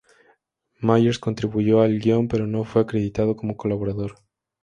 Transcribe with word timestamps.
Myers 0.81 1.19
contribuyó 1.19 1.81
al 1.81 1.99
guion, 1.99 2.27
pero 2.27 2.47
no 2.47 2.63
fue 2.63 2.81
acreditado 2.81 3.35
como 3.35 3.55
colaborador. 3.55 4.15